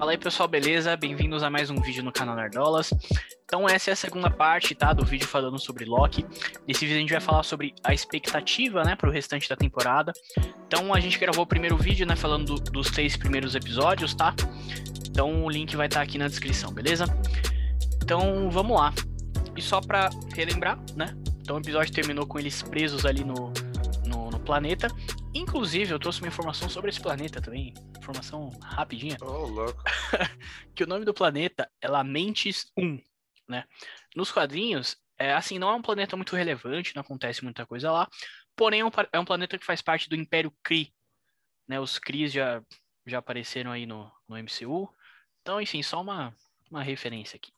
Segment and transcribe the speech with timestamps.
[0.00, 0.96] Fala aí pessoal, beleza?
[0.96, 2.90] Bem-vindos a mais um vídeo no canal Nerdolas.
[3.44, 6.24] Então essa é a segunda parte, tá, do vídeo falando sobre Loki.
[6.66, 10.14] Nesse vídeo a gente vai falar sobre a expectativa, né, pro restante da temporada.
[10.66, 14.34] Então a gente gravou o primeiro vídeo, né, falando do, dos três primeiros episódios, tá?
[15.06, 17.04] Então o link vai estar tá aqui na descrição, beleza?
[18.02, 18.94] Então vamos lá.
[19.54, 23.52] E só pra relembrar, né, então o episódio terminou com eles presos ali no,
[24.06, 24.88] no, no planeta.
[25.32, 27.72] Inclusive, eu trouxe uma informação sobre esse planeta também.
[27.96, 29.16] Informação rapidinha.
[29.20, 29.80] Oh, louco.
[30.74, 32.98] que o nome do planeta é Lamentes 1,
[33.48, 33.64] né?
[34.16, 38.08] Nos quadrinhos, é assim, não é um planeta muito relevante, não acontece muita coisa lá.
[38.56, 40.92] Porém, é um, é um planeta que faz parte do Império Kree.
[41.68, 41.78] Né?
[41.78, 42.60] Os Krees já,
[43.06, 44.92] já apareceram aí no, no MCU.
[45.42, 46.34] Então, enfim, só uma,
[46.68, 47.52] uma referência aqui.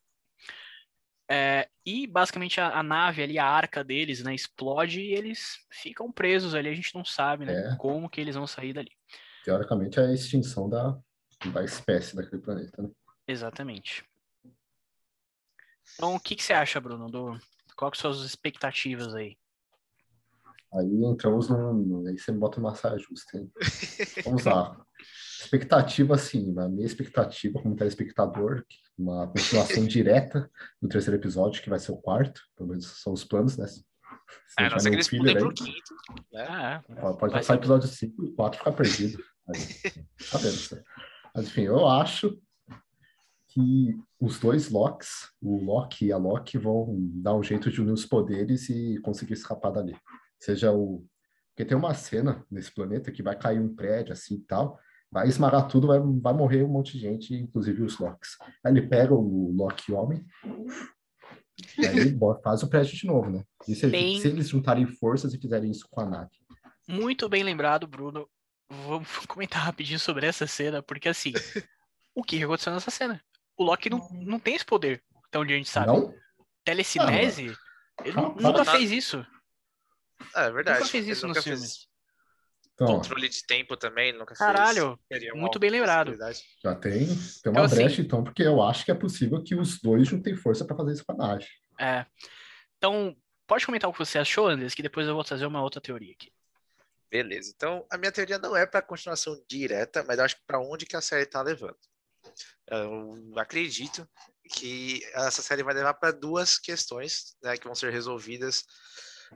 [1.31, 6.11] É, e basicamente a, a, nave ali, a arca deles, né, explode e eles ficam
[6.13, 6.69] presos ali.
[6.69, 7.77] A gente não sabe, né, é.
[7.77, 8.91] como que eles vão sair dali.
[9.45, 10.99] Teoricamente é a extinção da,
[11.53, 12.91] da espécie daquele planeta, né?
[13.27, 14.05] Exatamente.
[15.95, 17.11] Então, o que, que você acha, Bruno?
[17.11, 17.39] Do,
[17.77, 19.37] qual que são as expectativas aí?
[20.73, 22.07] Aí entramos no.
[22.09, 23.51] Aí você bota uma saia justa, hein?
[24.25, 24.85] Vamos lá.
[25.53, 28.65] Expectativa, sim, a minha expectativa como telespectador,
[28.99, 30.51] uma continuação direta
[30.81, 33.67] do terceiro episódio, que vai ser o quarto, pelo menos são os planos, né?
[34.59, 35.95] É, não sei que eles pulem pro quinto.
[36.33, 36.47] Né?
[36.49, 37.13] Ah, é.
[37.13, 39.23] Pode passar episódio 5 e 4 ficar perdido.
[40.33, 40.85] tá vendo,
[41.35, 42.41] Mas enfim, eu acho
[43.49, 47.93] que os dois Locks, o Loki e a Loki, vão dar um jeito de unir
[47.93, 49.95] os poderes e conseguir escapar dali.
[50.41, 51.07] Seja o.
[51.51, 54.81] Porque tem uma cena nesse planeta que vai cair um prédio assim e tal,
[55.13, 58.39] vai esmagar tudo, vai, vai morrer um monte de gente, inclusive os Locks.
[58.65, 60.25] Aí ele pega o Loki homem,
[61.79, 63.45] e aí faz o prédio de novo, né?
[63.69, 64.19] E se, bem...
[64.19, 66.31] se, eles juntarem forças e fizerem isso com a nave.
[66.89, 68.27] Muito bem lembrado, Bruno.
[68.71, 71.33] Vamos comentar rapidinho sobre essa cena, porque assim,
[72.15, 73.23] o que aconteceu nessa cena?
[73.57, 75.89] O Loki não, não tem esse poder, até onde a gente sabe.
[75.89, 76.15] Não?
[76.65, 77.55] Telecinese?
[78.01, 79.27] Ah, ele nunca fez isso.
[80.35, 80.79] É, é verdade.
[80.79, 81.87] Nunca fez isso nos filmes.
[82.83, 85.33] Então, Controle de tempo também, nunca Caralho, fez.
[85.35, 86.17] muito bem lembrado.
[86.63, 89.55] Já tem, tem uma então, brecha, assim, então, porque eu acho que é possível que
[89.55, 91.39] os dois juntem força para fazer isso com a.
[91.81, 92.07] É.
[92.77, 93.17] Então,
[93.47, 96.13] pode comentar o que você achou, Andres, que depois eu vou trazer uma outra teoria
[96.13, 96.33] aqui.
[97.11, 97.53] Beleza.
[97.55, 100.87] Então, a minha teoria não é para continuação direta, mas eu acho que para onde
[100.87, 101.77] que a série está levando.
[102.67, 104.09] Eu acredito
[104.55, 108.65] que essa série vai levar para duas questões né, que vão ser resolvidas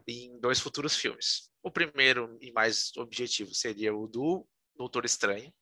[0.07, 1.51] em dois futuros filmes.
[1.63, 4.47] O primeiro e mais objetivo seria o do
[4.77, 5.53] Doutor Estranho,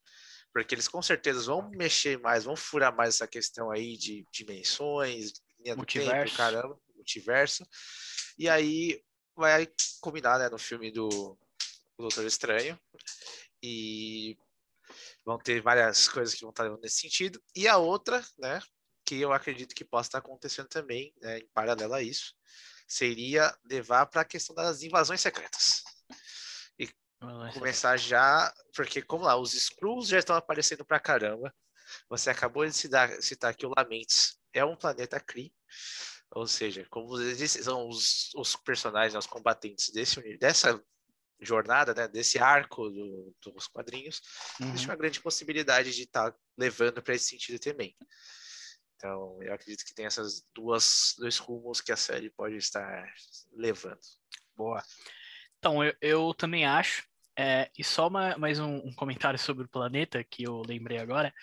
[0.53, 5.33] porque eles com certeza vão mexer mais, vão furar mais essa questão aí de dimensões,
[5.59, 6.11] linha multiverso.
[6.11, 7.65] do tempo, caramba, multiverso.
[8.37, 9.01] E aí
[9.35, 9.67] vai
[10.01, 11.37] combinar né, no filme do, do
[11.97, 12.79] Doutor Estranho.
[13.61, 14.37] E
[15.25, 17.41] vão ter várias coisas que vão estar nesse sentido.
[17.55, 18.61] E a outra, né,
[19.03, 22.35] que eu acredito que possa estar acontecendo também, né, em paralelo a isso,
[22.87, 25.83] seria levar para a questão das invasões secretas.
[26.77, 26.89] E
[27.53, 31.53] começar já, porque como lá, os Skrulls já estão aparecendo para caramba.
[32.09, 35.53] Você acabou de citar, citar que o Lamentes é um planeta Kree,
[36.31, 40.81] ou seja, como eles são os, os personagens, os combatentes desse, dessa
[41.39, 44.21] jornada, né, desse arco do, dos quadrinhos,
[44.59, 44.69] uhum.
[44.69, 47.95] existe uma grande possibilidade de estar tá levando para esse sentido também.
[48.95, 53.05] Então, eu acredito que tem essas duas dois rumos que a série pode estar
[53.53, 53.99] levando.
[54.55, 54.81] Boa.
[55.59, 57.03] Então, eu, eu também acho.
[57.37, 61.33] É, e só uma, mais um, um, comentário sobre o planeta que eu lembrei agora.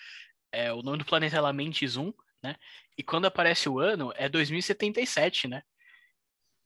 [0.51, 2.11] É, o nome do planeta é Lamentes 1,
[2.41, 2.55] né?
[2.97, 5.61] E quando aparece o ano, é 2077, né?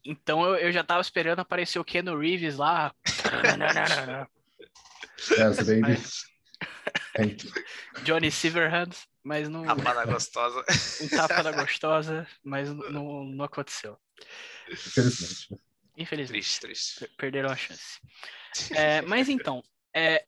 [0.06, 2.94] Então eu, eu já tava esperando aparecer o Keanu Reeves lá.
[5.31, 5.97] Yes, baby.
[8.03, 8.92] Johnny Silverhand
[9.28, 9.66] mas não.
[9.66, 10.64] Tapa da gostosa.
[11.03, 13.97] Um tapa da gostosa, mas não, não aconteceu.
[14.72, 15.52] Infelizmente.
[15.52, 15.58] Né?
[15.97, 16.59] Infelizmente.
[16.61, 17.16] Triste, triste.
[17.17, 18.00] Perderam a chance.
[18.73, 19.61] É, mas então,
[19.94, 20.26] é,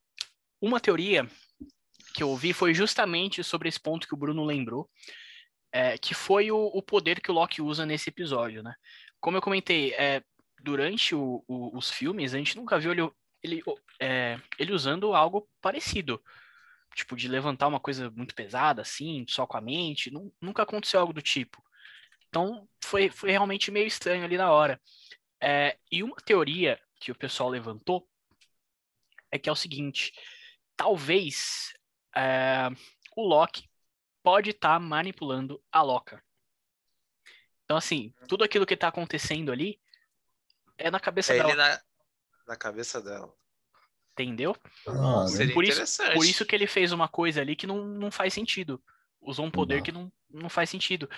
[0.61, 1.25] uma teoria
[2.13, 4.89] que eu ouvi foi justamente sobre esse ponto que o Bruno lembrou,
[5.71, 8.75] é, que foi o, o, poder que o Loki usa nesse episódio, né?
[9.21, 10.21] Como eu comentei, é,
[10.61, 13.09] durante o, o, os filmes, a gente nunca viu ele,
[13.41, 13.63] ele,
[13.97, 16.21] é, ele usando algo parecido
[16.99, 20.11] tipo, de levantar uma coisa muito pesada, assim, só com a mente.
[20.41, 21.63] Nunca aconteceu algo do tipo.
[22.27, 24.79] Então, foi, foi realmente meio estranho ali na hora.
[25.41, 28.07] É, e uma teoria que o pessoal levantou
[29.31, 30.11] é que é o seguinte:
[30.75, 31.73] talvez
[32.15, 32.69] é,
[33.15, 33.69] o Loki
[34.21, 36.21] pode estar tá manipulando a Loka.
[37.63, 39.79] Então, assim, tudo aquilo que está acontecendo ali
[40.77, 41.55] é na cabeça é dela.
[41.55, 41.81] Na,
[42.47, 43.33] na cabeça dela.
[44.23, 44.55] Entendeu?
[44.87, 48.11] Ah, Seria por, isso, por isso que ele fez uma coisa ali que não, não
[48.11, 48.81] faz sentido.
[49.21, 49.81] usou um poder dá.
[49.81, 51.09] que não, não faz sentido.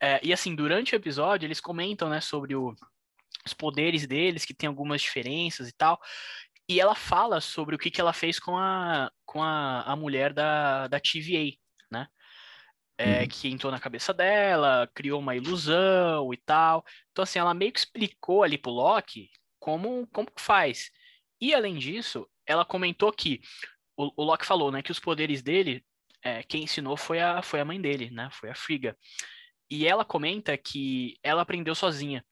[0.00, 2.74] É, e assim, durante o episódio, eles comentam, né, sobre o-
[3.46, 6.00] os poderes deles, que tem algumas diferenças e tal.
[6.68, 10.32] E ela fala sobre o que, que ela fez com a, com a, a mulher
[10.34, 11.58] da, da TVA,
[11.90, 12.08] né?
[12.98, 13.28] É, Uhum.
[13.28, 16.84] Que entrou na cabeça dela, criou uma ilusão e tal.
[17.12, 19.30] Então, assim, ela meio que explicou ali pro Loki
[19.60, 20.90] como, como que faz.
[21.40, 23.40] E, além disso, ela comentou que
[23.96, 25.84] o, o Loki falou, né, que os poderes dele,
[26.22, 28.28] é, quem ensinou foi a, foi a mãe dele, né?
[28.32, 28.96] Foi a Frigga.
[29.70, 32.24] E ela comenta que ela aprendeu sozinha.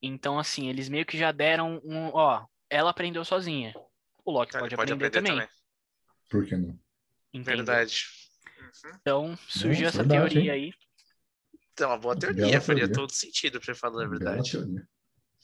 [0.00, 3.74] Então, assim, eles meio que já deram um, ó, ela aprendeu sozinha.
[4.24, 5.46] O Loki Então, pode, pode aprender, aprender também.
[5.46, 5.56] também.
[6.30, 6.78] Por que não?
[7.32, 7.56] entendeu?
[7.56, 8.06] Verdade.
[9.00, 10.64] Então, surgiu essa verdade, teoria hein?
[10.66, 10.72] aí.
[11.72, 14.52] Então, uma boa teoria, faria todo sentido, pra falar a Bela verdade.
[14.52, 14.88] teoria.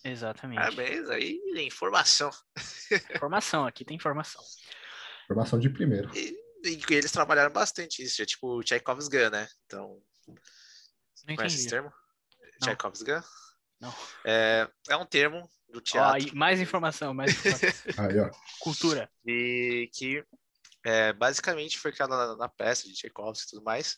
[0.04, 0.58] Exatamente.
[0.58, 2.30] Parabéns aí, informação.
[3.14, 4.42] Informação, aqui tem informação.
[5.24, 6.10] Informação de primeiro.
[6.16, 9.48] E, e eles trabalharam bastante isso, é tipo o Chekhov's Gun, né?
[9.66, 10.02] Então,
[11.26, 11.92] Não conhece esse termo?
[12.60, 12.68] Não.
[12.68, 13.22] Chekhov's Gun?
[13.80, 13.94] Não.
[14.24, 17.70] É, é um termo do teatro mais informação, mais informação.
[17.98, 18.30] Aí, ó.
[18.60, 19.10] Cultura.
[19.24, 20.24] e que
[20.84, 23.96] é, basicamente foi criado na, na peça de Tchaikovsky e tudo mais,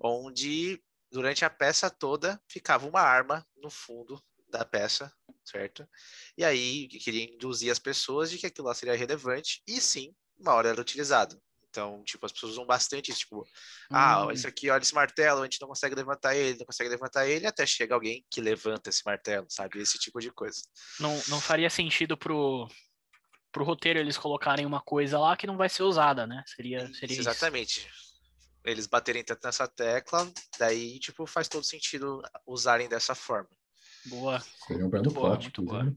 [0.00, 5.12] onde durante a peça toda ficava uma arma no fundo da peça,
[5.46, 5.88] certo?
[6.36, 10.54] E aí queria induzir as pessoas de que aquilo lá seria relevante e sim, uma
[10.54, 11.40] hora era utilizado.
[11.76, 13.46] Então, tipo, as pessoas usam bastante isso, tipo,
[13.90, 16.88] ah, Hum, isso aqui, olha esse martelo, a gente não consegue levantar ele, não consegue
[16.88, 19.78] levantar ele, até chega alguém que levanta esse martelo, sabe?
[19.80, 20.62] Esse tipo de coisa.
[20.98, 22.66] não, não faria sentido pro,
[23.52, 26.42] pro roteiro eles colocarem uma coisa lá que não vai ser usada, né?
[26.46, 27.28] Seria, seria isso.
[27.28, 27.86] Exatamente.
[28.64, 33.50] Eles baterem tanto nessa tecla, daí, tipo, faz todo sentido usarem dessa forma.
[34.06, 34.40] Boa.
[34.40, 35.94] Seria um belo Muito boa.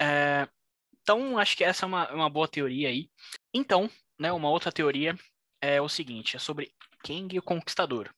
[0.00, 0.48] É,
[1.02, 3.10] então, acho que essa é uma, uma boa teoria aí.
[3.52, 5.16] Então, né, uma outra teoria
[5.60, 6.74] é o seguinte, é sobre
[7.04, 8.12] Kang o Conquistador.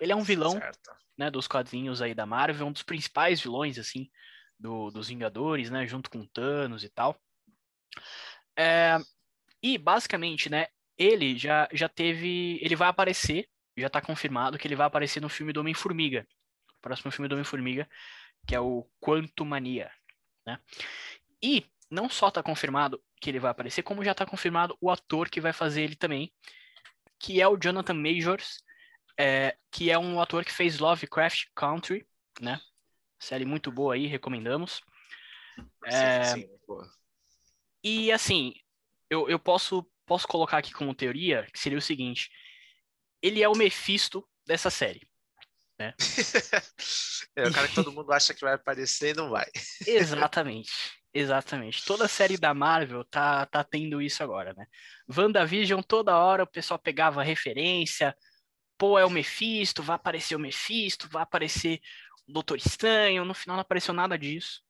[0.00, 0.90] Ele é um vilão Certo.
[1.16, 4.10] né, dos quadrinhos aí da Marvel, um dos principais vilões, assim,
[4.58, 7.18] do- dos Vingadores, né, junto com Thanos e tal.
[8.58, 8.98] É,
[9.62, 10.66] e, basicamente, né,
[10.98, 15.28] ele já, já teve, ele vai aparecer, já tá confirmado que ele vai aparecer no
[15.28, 16.26] filme do Homem-Formiga,
[16.78, 17.88] o próximo filme do Homem-Formiga,
[18.46, 19.90] que é o Quantumania,
[20.46, 20.60] né.
[21.42, 25.28] E não só tá confirmado que ele vai aparecer, como já tá confirmado o ator
[25.28, 26.32] que vai fazer ele também,
[27.18, 28.62] que é o Jonathan Majors,
[29.18, 32.06] é, que é um ator que fez Lovecraft Country,
[32.40, 32.60] né?
[33.18, 34.82] Série muito boa aí, recomendamos.
[35.86, 36.86] É, Sim, sim, boa.
[37.82, 38.52] e assim,
[39.08, 42.30] eu, eu posso, posso colocar aqui como teoria que seria o seguinte:
[43.22, 45.08] ele é o Mephisto dessa série.
[47.36, 49.46] é o cara que todo mundo acha que vai aparecer e não vai.
[49.86, 50.70] Exatamente.
[51.12, 51.84] Exatamente.
[51.84, 54.66] Toda série da Marvel tá, tá tendo isso agora, né?
[55.08, 58.14] WandaVision, toda hora o pessoal pegava referência.
[58.76, 61.80] Pô, é o Mephisto, vai aparecer o Mephisto, vai aparecer
[62.28, 63.24] o Doutor Estranho.
[63.24, 64.60] No final não apareceu nada disso.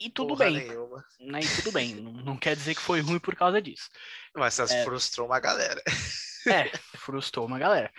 [0.00, 1.04] E tudo Porra bem, nenhuma.
[1.20, 1.40] né?
[1.40, 1.94] E tudo bem.
[1.96, 3.88] Não, não quer dizer que foi ruim por causa disso.
[4.34, 4.84] Mas É.
[4.84, 5.82] frustrou uma galera.
[6.46, 7.92] É, frustrou uma galera.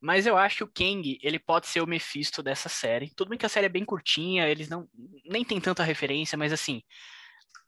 [0.00, 3.10] Mas eu acho que o Kang, ele pode ser o Mephisto dessa série.
[3.14, 4.88] Tudo bem que a série é bem curtinha, eles não
[5.24, 6.82] nem tem tanta referência, mas assim,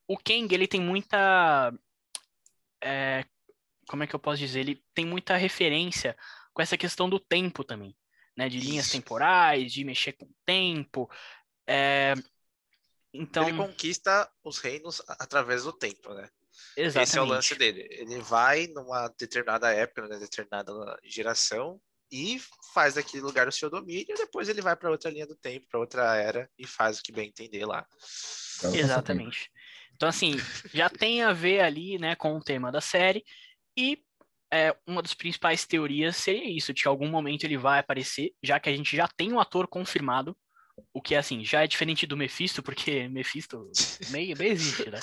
[0.06, 1.72] o Kang, ele tem muita
[2.82, 3.24] é,
[3.88, 4.60] como é que eu posso dizer?
[4.60, 6.16] Ele tem muita referência
[6.52, 7.96] com essa questão do tempo também,
[8.36, 8.48] né?
[8.48, 11.10] De linhas temporais, de mexer com o tempo.
[11.66, 12.14] é,
[13.12, 16.28] Então, Ele conquista os reinos através do tempo, né?
[16.76, 17.08] exatamente.
[17.08, 17.86] Esse é o lance dele.
[17.90, 22.40] Ele vai numa determinada época, numa determinada geração e
[22.72, 25.66] faz daquele lugar o seu domínio, e depois ele vai para outra linha do tempo,
[25.68, 27.86] para outra era e faz o que bem entender lá.
[28.74, 29.50] Exatamente.
[29.94, 30.36] Então, assim,
[30.72, 33.24] já tem a ver ali, né, com o tema da série,
[33.76, 34.02] e
[34.52, 38.32] é, uma das principais teorias seria isso, de que em algum momento ele vai aparecer,
[38.42, 40.36] já que a gente já tem um ator confirmado,
[40.92, 43.70] o que, assim, já é diferente do Mephisto, porque Mephisto
[44.10, 45.00] nem, nem existe, né?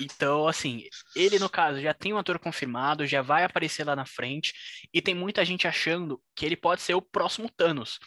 [0.00, 0.84] Então, assim,
[1.14, 4.52] ele, no caso, já tem um ator confirmado, já vai aparecer lá na frente,
[4.92, 7.98] e tem muita gente achando que ele pode ser o próximo Thanos,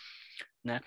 [0.63, 0.79] né?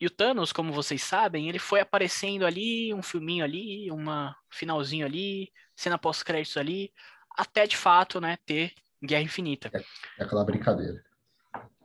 [0.00, 5.04] E o Thanos, como vocês sabem, ele foi aparecendo ali, um filminho ali, uma finalzinho
[5.04, 6.92] ali, cena pós-créditos ali,
[7.36, 9.70] até de fato, né, ter Guerra Infinita.
[10.18, 11.02] É aquela brincadeira.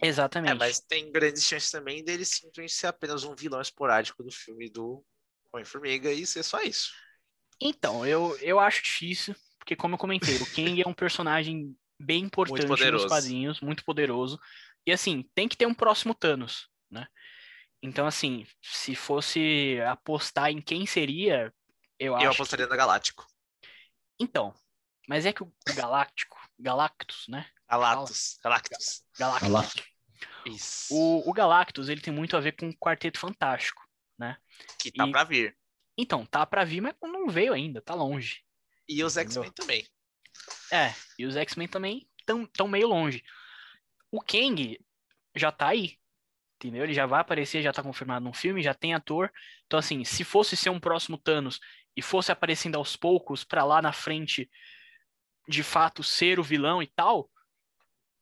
[0.03, 0.51] Exatamente.
[0.51, 4.69] É, mas tem grandes chances também dele simplesmente ser apenas um vilão esporádico do filme
[4.69, 5.03] do
[5.51, 6.91] Homem-Formiga e ser só isso.
[7.62, 12.24] Então, eu, eu acho difícil, porque como eu comentei, o Kang é um personagem bem
[12.24, 14.39] importante nos quadrinhos, muito poderoso.
[14.86, 17.07] E assim, tem que ter um próximo Thanos, né?
[17.81, 21.53] Então, assim, se fosse apostar em quem seria,
[22.00, 22.25] eu acho.
[22.25, 23.25] Eu que- apostaria no Galáctico.
[24.19, 24.53] Então,
[25.07, 27.45] mas é que o Galáctico, Galactus, né?
[27.69, 28.39] Galactus.
[28.43, 29.03] Galactus.
[29.17, 29.50] Galactus.
[29.50, 29.92] Galactus.
[30.45, 30.93] Isso.
[30.93, 33.81] O, o Galactus, ele tem muito a ver com o Quarteto Fantástico,
[34.17, 34.37] né?
[34.79, 35.55] Que tá E- pra vir.
[35.97, 38.41] Então, tá pra vir, mas não veio ainda, tá longe.
[38.87, 39.15] E os?
[39.15, 39.87] X-Men também.
[40.71, 43.23] É, e os X-Men também tão, tão meio longe.
[44.11, 44.79] O Kang
[45.35, 45.97] já tá aí,
[46.55, 46.83] entendeu?
[46.83, 49.31] Ele já vai aparecer, já tá confirmado no filme, já tem ator.
[49.65, 51.59] Então, assim, se fosse ser um próximo Thanos
[51.95, 54.49] e fosse aparecendo aos poucos pra lá na frente,
[55.47, 57.29] de fato, ser o vilão e tal,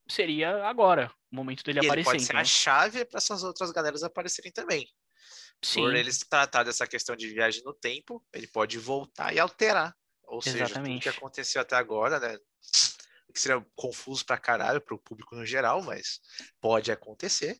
[0.07, 1.97] seria agora, o momento dele E ele aparecer.
[1.97, 2.45] pode ser a entendeu?
[2.45, 4.87] chave para essas outras galeras aparecerem também.
[5.63, 9.95] Sim, Por eles tratar dessa questão de viagem no tempo, ele pode voltar e alterar.
[10.23, 11.01] Ou seja, tudo Exatamente.
[11.01, 12.37] que aconteceu até agora, né?
[13.33, 16.19] Que seria confuso pra caralho pro público no geral, mas
[16.59, 17.59] pode acontecer.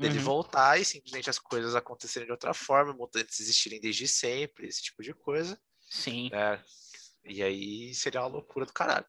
[0.00, 0.20] Dele Uhum.
[0.20, 5.02] voltar e simplesmente as coisas acontecerem de outra forma, mutantes existirem desde sempre, esse tipo
[5.02, 5.60] de coisa.
[5.90, 6.62] sim, né?
[7.24, 9.06] E aí seria uma loucura do caralho.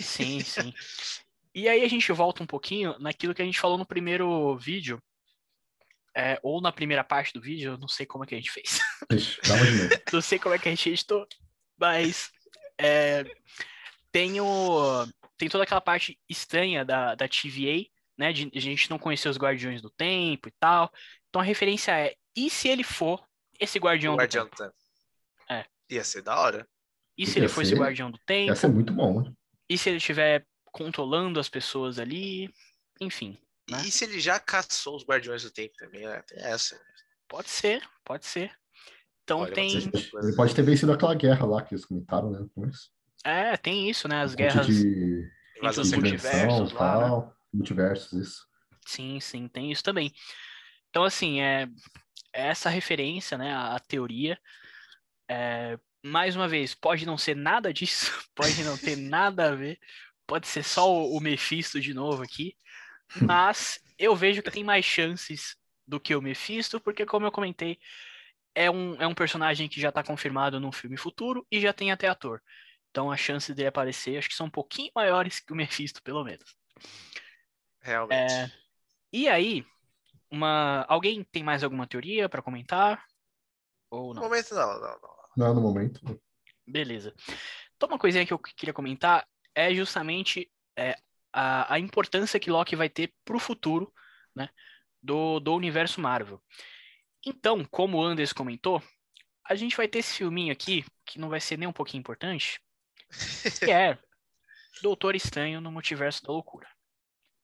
[0.00, 0.72] sim, sim.
[1.54, 5.02] E aí a gente volta um pouquinho naquilo que a gente falou no primeiro vídeo,
[6.16, 8.50] é, ou na primeira parte do vídeo, eu não sei como é que a gente
[8.50, 8.80] fez.
[9.12, 9.40] Ixi,
[10.12, 11.26] não sei como é que a gente editou,
[11.78, 12.30] mas
[12.76, 13.24] é,
[14.10, 17.86] tem, o, tem toda aquela parte estranha da, da TVA,
[18.16, 18.32] né?
[18.32, 20.92] De a gente não conhecer os Guardiões do Tempo e tal.
[21.28, 23.24] Então a referência é, e se ele for
[23.60, 24.56] esse Guardião O do Guardião Tempo?
[24.56, 24.74] do Tempo.
[25.50, 25.66] É.
[25.90, 26.66] Ia ser da hora.
[27.16, 28.50] E se Ia ele for esse ser- Guardião do Tempo?
[28.50, 29.32] Ia ser muito bom, né?
[29.68, 30.46] E se ele estiver
[30.78, 32.52] controlando as pessoas ali?
[33.00, 33.36] Enfim,
[33.68, 33.82] Né?
[33.84, 36.22] E se ele já caçou os Guardiões do Tempo também, né?
[36.26, 36.80] Tem essa.
[37.28, 38.50] pode ser, pode ser.
[39.24, 42.46] Então Olha, tem, Ele pode ter vencido aquela guerra lá que eles comentaram, né?
[42.54, 42.90] Com isso.
[43.22, 44.22] é, tem isso, né?
[44.22, 47.04] As Um guerras, de Invasão os multiversos lá, né?
[47.04, 48.46] tal, multiversos, isso.
[48.86, 50.12] sim, sim, tem isso também.
[50.88, 51.68] Então assim, é,
[52.32, 53.52] é essa referência, né?
[53.52, 54.38] A, a teoria.
[55.30, 59.78] É, mais uma vez, pode não ser nada disso, pode não ter nada a ver,
[60.28, 62.56] pode ser só o, o Mephisto de novo aqui,
[63.22, 65.56] mas eu vejo que tem mais chances
[65.86, 67.78] do que o Mephisto, porque como eu comentei,
[68.54, 71.92] é um, é um personagem que já está confirmado num filme futuro e já tem
[71.92, 72.42] até ator.
[72.90, 76.24] Então as chances dele aparecer acho que são um pouquinho maiores que o Mephisto, pelo
[76.24, 76.56] menos.
[77.80, 78.34] Realmente.
[78.34, 78.50] É,
[79.12, 79.64] E aí,
[80.30, 80.84] uma...
[80.88, 83.04] alguém tem mais alguma teoria para comentar?
[83.90, 84.22] Ou No não?
[84.22, 85.18] momento não, não, não.
[85.36, 86.00] Não é no momento.
[86.66, 87.14] Beleza.
[87.76, 89.26] Então, uma coisinha que eu queria comentar
[89.58, 90.96] é justamente é,
[91.32, 93.92] a, a importância que Loki vai ter para o futuro
[94.34, 94.48] né,
[95.02, 96.40] do, do universo Marvel.
[97.26, 98.82] Então, como o Anders comentou,
[99.44, 102.60] a gente vai ter esse filminho aqui, que não vai ser nem um pouquinho importante,
[103.58, 103.98] que é
[104.82, 106.68] Doutor Estranho no Multiverso da Loucura.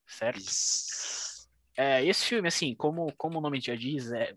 [0.06, 0.40] Certo?
[1.76, 4.37] É, esse filme, assim, como, como o nome já diz, é,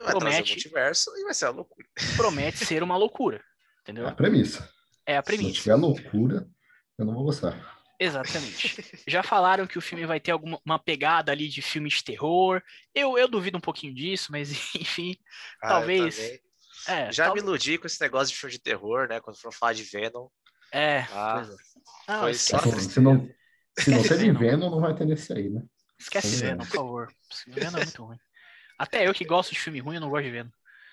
[0.00, 0.52] Vai o Promete.
[0.52, 1.88] multiverso e vai ser uma loucura.
[2.16, 3.42] promete ser uma loucura.
[3.86, 4.08] É Entendeu?
[4.08, 4.72] a premissa.
[5.04, 5.60] É a Se premissa.
[5.60, 6.48] tiver loucura,
[6.98, 7.74] eu não vou gostar.
[7.98, 8.74] Exatamente.
[9.06, 12.62] Já falaram que o filme vai ter alguma uma pegada ali de filme de terror.
[12.94, 15.16] Eu, eu duvido um pouquinho disso, mas enfim.
[15.62, 16.18] Ah, Talvez.
[16.86, 19.20] É, Já tal- me iludi com esse negócio de filme de terror, né?
[19.20, 20.28] Quando foram falar de Venom.
[20.72, 21.46] É, Ah,
[22.08, 22.12] é.
[22.12, 23.30] Não, foi só Se, não,
[23.78, 24.38] se não teve Venom.
[24.38, 25.62] Venom, não vai ter nesse aí, né?
[25.98, 26.66] esquece Venom, é.
[26.66, 27.12] por favor.
[27.46, 28.18] Venom é muito ruim.
[28.76, 30.50] Até eu que gosto de filme ruim, eu não gosto de Venom.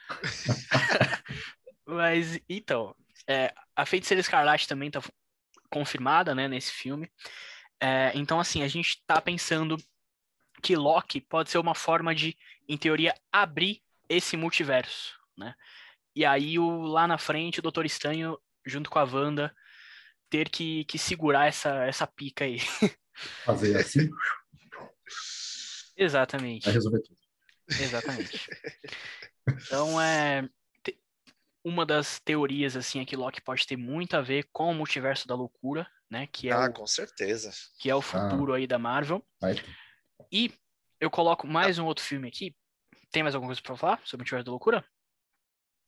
[1.86, 2.96] Mas, então,
[3.28, 5.02] é, a Feiticeira Escarlate também tá
[5.72, 7.12] confirmada, né, nesse filme.
[7.80, 9.78] É, então, assim, a gente tá pensando
[10.62, 12.38] que Loki pode ser uma forma de,
[12.68, 15.56] em teoria, abrir esse multiverso, né?
[16.16, 19.56] E aí, o, lá na frente, o Doutor Estranho, junto com a Wanda,
[20.30, 22.60] ter que, que segurar essa, essa pica aí.
[23.46, 24.10] Fazer assim,
[25.98, 26.66] Exatamente.
[26.66, 27.20] vai resolver tudo.
[27.80, 28.50] Exatamente.
[29.48, 30.48] Então, é.
[31.64, 35.28] Uma das teorias, assim, é que Loki pode ter muito a ver com o multiverso
[35.28, 36.28] da loucura, né?
[36.28, 37.52] Que é, ah, o, com certeza.
[37.80, 39.24] que é o futuro aí da Marvel.
[39.40, 39.56] Vai.
[40.32, 40.52] E
[41.00, 42.56] eu coloco mais um outro filme aqui.
[43.12, 44.86] Tem mais alguma coisa pra falar sobre o multiverso da loucura?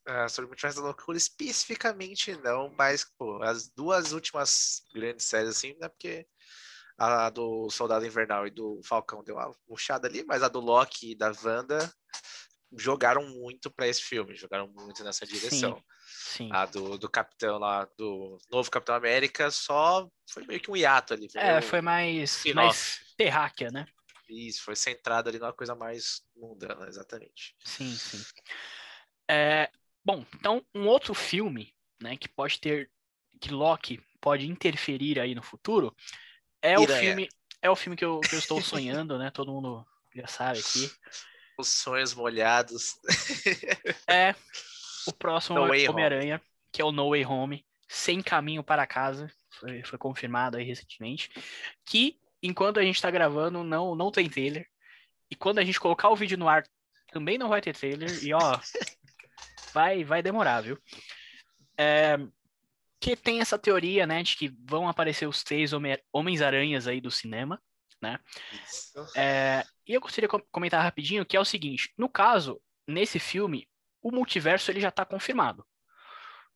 [0.05, 5.49] Ah, sobre o Multiverso da Loucura, especificamente não, mas, pô, as duas últimas grandes séries,
[5.49, 5.87] assim, né?
[5.87, 6.27] Porque
[6.97, 11.11] a do Soldado Invernal e do Falcão deu uma murchada ali, mas a do Loki
[11.11, 11.91] e da Wanda
[12.77, 15.81] jogaram muito pra esse filme, jogaram muito nessa direção.
[16.05, 16.49] Sim.
[16.51, 21.13] A do, do Capitão lá, do novo Capitão América, só foi meio que um hiato
[21.13, 21.27] ali.
[21.35, 23.85] É, meio- foi mais, mais terráquea, né?
[24.29, 27.55] Isso, foi centrado ali numa coisa mais mundana, exatamente.
[27.63, 28.23] Sim, sim.
[29.29, 29.69] É,
[30.03, 32.89] bom, então um outro filme, né, que pode ter,
[33.39, 35.95] que Loki pode interferir aí no futuro,
[36.61, 37.29] é o filme,
[37.61, 39.31] é o filme que eu, que eu estou sonhando, né?
[39.31, 40.91] Todo mundo já sabe aqui.
[41.57, 42.95] Os sonhos molhados.
[44.07, 44.35] É
[45.05, 45.87] o próximo No Home.
[45.87, 46.41] Homem-Aranha,
[46.71, 51.29] que é o No Way Home, Sem Caminho para Casa, foi, foi confirmado aí recentemente,
[51.85, 54.67] que enquanto a gente tá gravando, não, não tem trailer.
[55.29, 56.63] E quando a gente colocar o vídeo no ar,
[57.11, 58.23] também não vai ter trailer.
[58.23, 58.39] E ó,
[59.73, 60.77] vai, vai demorar, viu?
[61.77, 62.17] É,
[62.99, 65.71] que tem essa teoria, né, de que vão aparecer os três
[66.11, 67.61] Homens-Aranhas aí do cinema,
[68.01, 68.19] né?
[69.15, 73.67] É, e eu gostaria de comentar rapidinho que é o seguinte: no caso, nesse filme,
[74.01, 75.65] o multiverso ele já tá confirmado.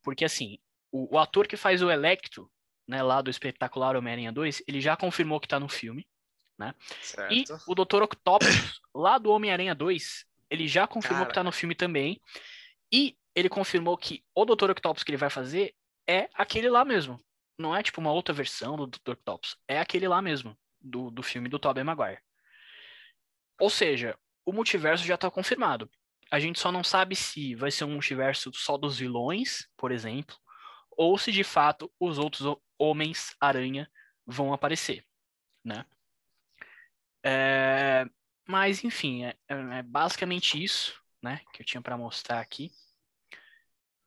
[0.03, 0.59] Porque assim,
[0.91, 2.51] o, o ator que faz o Electro,
[2.87, 6.07] né, lá do espetacular Homem-Aranha 2, ele já confirmou que tá no filme,
[6.57, 6.73] né?
[7.01, 7.33] Certo.
[7.33, 8.03] E o Dr.
[8.03, 11.29] Octopus, lá do Homem-Aranha 2, ele já confirmou Cara.
[11.29, 12.21] que tá no filme também.
[12.91, 14.71] E ele confirmou que o Dr.
[14.71, 15.75] Octopus que ele vai fazer
[16.07, 17.19] é aquele lá mesmo.
[17.57, 19.11] Não é tipo uma outra versão do Dr.
[19.11, 19.57] Octopus.
[19.67, 22.21] É aquele lá mesmo, do, do filme do Tobey Maguire.
[23.59, 25.89] Ou seja, o multiverso já tá confirmado.
[26.31, 30.35] A gente só não sabe se vai ser um multiverso só dos vilões, por exemplo,
[30.91, 33.89] ou se de fato os outros Homens-Aranha
[34.25, 35.05] vão aparecer,
[35.63, 35.85] né?
[37.23, 38.05] É...
[38.47, 42.71] Mas, enfim, é, é, basicamente isso, né, que eu tinha para mostrar aqui.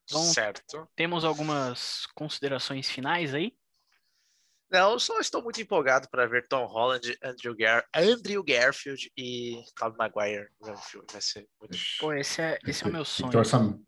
[0.04, 0.88] Então, certo.
[0.97, 3.54] Temos algumas considerações finais aí?
[4.70, 9.64] Não, eu só estou muito empolgado para ver Tom Holland, Andrew, Gar Andrew Garfield e
[9.74, 11.06] Tobey Maguire no filme.
[11.10, 11.76] Vai ser muito...
[11.98, 13.32] Pô, esse é, esse é o meu sonho.
[13.32, 13.40] Tem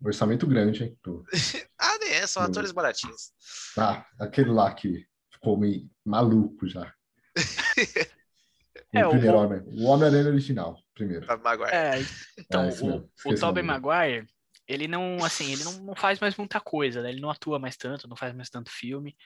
[0.04, 0.98] orçamento grande, hein?
[1.78, 3.32] ah, nem é, são atores baratinhos.
[3.78, 6.92] Ah, aquele lá que ficou meio maluco já.
[8.92, 9.40] é, o primeiro o...
[9.40, 11.26] Homem, o Homem-Aranha original, primeiro.
[11.26, 11.72] Tobey Maguire.
[11.72, 11.92] É,
[12.36, 14.26] então, é, o, o Tobey Maguire,
[14.66, 17.10] ele não, assim, ele não, não faz mais muita coisa, né?
[17.10, 19.16] Ele não atua mais tanto, não faz mais tanto filme.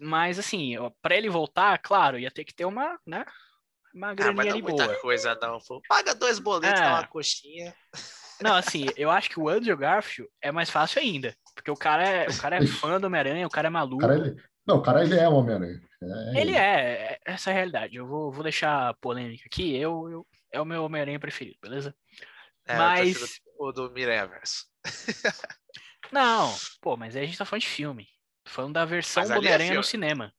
[0.00, 3.24] Mas, assim, para ele voltar, claro, ia ter que ter uma, né?
[3.94, 5.00] Uma graninha ah, mas não ali muita boa.
[5.00, 5.58] coisa, não.
[5.88, 6.84] Paga dois boletos, é.
[6.84, 7.74] dá uma coxinha.
[8.40, 11.34] Não, assim, eu acho que o Andrew Garfield é mais fácil ainda.
[11.54, 14.00] Porque o cara é, o cara é fã do Homem-Aranha, o cara é maluco.
[14.00, 14.36] Cara, ele...
[14.64, 15.80] Não, o cara ele é o Homem-Aranha.
[16.00, 17.96] É ele é, é, essa é a realidade.
[17.96, 19.76] Eu vou, vou deixar polêmica aqui.
[19.76, 21.94] Eu, eu, é o meu Homem-Aranha preferido, beleza?
[22.66, 23.40] É, mas.
[23.58, 24.66] O do Miranha Verso.
[26.12, 28.06] não, pô, mas aí a gente tá falando de filme.
[28.48, 30.32] Falando da versão do é Homem-Aranha é no cinema.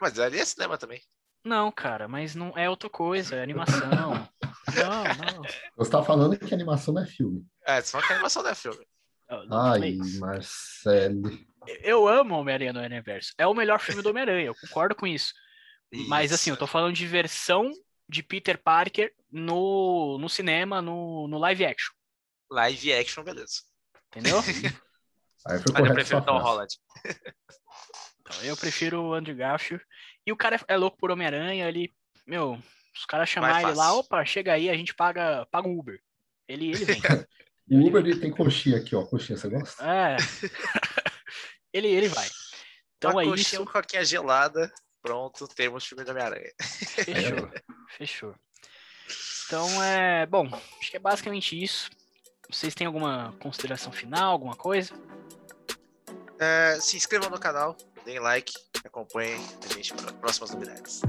[0.00, 1.02] Mas ali é cinema também.
[1.44, 3.88] Não, cara, mas não é outra coisa, é animação.
[3.90, 5.42] não, não.
[5.76, 7.46] Você tá falando que animação não é filme.
[7.66, 8.86] É, só que animação não é filme.
[9.50, 11.30] Ai, Marcelo.
[11.82, 13.32] Eu amo Homem-Aranha no Universo.
[13.38, 15.32] É o melhor filme do Homem-Aranha, eu concordo com isso.
[15.92, 16.08] isso.
[16.08, 17.70] Mas assim, eu tô falando de versão
[18.08, 21.92] de Peter Parker no, no cinema, no, no live action.
[22.50, 23.62] Live action, beleza.
[24.08, 24.40] Entendeu?
[25.46, 26.74] Aí foi Mas eu prefiro Tom Holland.
[28.30, 29.84] Então, eu prefiro o Andrew Garfield.
[30.24, 31.92] E o cara é louco por Homem-Aranha, ele,
[32.24, 32.62] meu,
[32.94, 36.00] os caras chamar ele lá, opa, chega aí, a gente paga, paga um Uber.
[36.46, 37.00] Ele, ele vem.
[37.70, 39.04] o Uber ele tem coxinha aqui, ó.
[39.04, 39.84] Coxinha, você gosta?
[39.84, 40.16] É.
[41.72, 42.28] ele, ele vai.
[42.98, 43.72] Então Uma é coxinha, isso.
[43.72, 44.72] coquinha gelada,
[45.02, 46.52] pronto, temos filme do Homem-Aranha.
[46.60, 47.50] Fechou,
[47.96, 48.34] fechou.
[49.46, 50.48] Então é, bom,
[50.78, 51.90] acho que é basicamente isso.
[52.48, 54.92] Vocês têm alguma consideração final, alguma coisa?
[56.40, 61.02] É, se inscrevam no canal, deem like, acompanhem a gente para próximas novidades.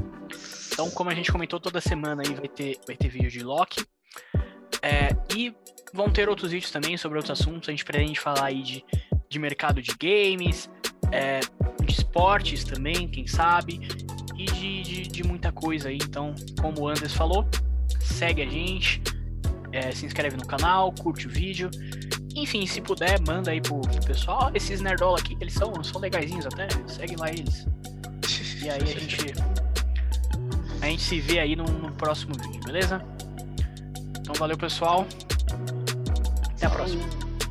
[0.74, 3.86] Então, como a gente comentou, toda semana aí vai ter, vai ter vídeo de Loki.
[4.82, 5.56] É, e
[5.94, 7.70] vão ter outros vídeos também sobre outros assuntos.
[7.70, 8.86] A gente pretende falar aí de,
[9.30, 10.70] de mercado de games,
[11.12, 11.40] é,
[11.86, 13.80] de esportes também, quem sabe,
[14.38, 15.98] e de, de, de, muita coisa aí.
[15.98, 17.48] Então, como o Anders falou,
[18.02, 19.02] segue a gente,
[19.72, 21.70] é, se inscreve no canal, curte o vídeo.
[22.36, 24.52] Enfim, se puder, manda aí pro, pro pessoal.
[24.54, 26.68] Esses nerdola aqui, eles são, são legaisinhos até.
[26.88, 27.66] Segue lá eles.
[28.62, 29.34] E aí a gente.
[30.82, 33.02] A gente se vê aí no, no próximo vídeo, beleza?
[34.20, 35.06] Então valeu, pessoal.
[36.56, 37.04] Até a próxima.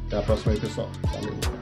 [0.06, 0.88] Até a próxima aí, pessoal.
[1.12, 1.59] Valeu.